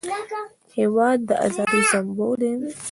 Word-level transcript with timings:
هېواد 0.77 1.19
د 1.29 1.31
ازادۍ 1.45 1.81
سمبول 1.91 2.35
دی. 2.41 2.53